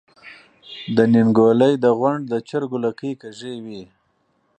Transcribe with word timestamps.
د 0.95 0.97
نينګوَلۍ 1.13 1.73
د 1.83 1.85
غونډ 1.99 2.23
د 2.31 2.33
چرګو 2.49 2.77
لکۍ 2.85 3.11
کږې 3.21 3.53
وي۔ 3.65 3.83